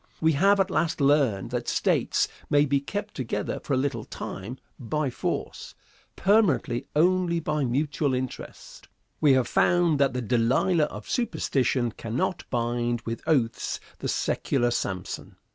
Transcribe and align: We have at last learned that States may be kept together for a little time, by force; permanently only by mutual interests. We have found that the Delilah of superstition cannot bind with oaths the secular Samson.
We 0.19 0.31
have 0.31 0.59
at 0.59 0.71
last 0.71 0.99
learned 0.99 1.51
that 1.51 1.67
States 1.67 2.27
may 2.49 2.65
be 2.65 2.79
kept 2.79 3.13
together 3.13 3.59
for 3.59 3.73
a 3.75 3.77
little 3.77 4.03
time, 4.03 4.57
by 4.79 5.11
force; 5.11 5.75
permanently 6.15 6.87
only 6.95 7.39
by 7.39 7.65
mutual 7.65 8.15
interests. 8.15 8.81
We 9.19 9.33
have 9.33 9.47
found 9.47 9.99
that 9.99 10.13
the 10.13 10.21
Delilah 10.23 10.85
of 10.85 11.07
superstition 11.07 11.91
cannot 11.91 12.49
bind 12.49 13.01
with 13.01 13.21
oaths 13.27 13.79
the 13.99 14.09
secular 14.09 14.71
Samson. 14.71 15.35